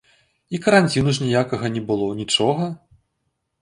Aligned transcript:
І 0.57 0.61
каранціну 0.63 1.13
ж 1.19 1.25
ніякага 1.27 1.73
не 1.79 1.87
было, 1.93 2.11
нічога. 2.25 2.75